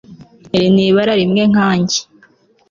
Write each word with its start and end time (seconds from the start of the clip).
iri 0.55 0.67
ni 0.75 0.83
ibara 0.87 1.13
rimwe 1.21 1.43
nkanjye 1.51 1.99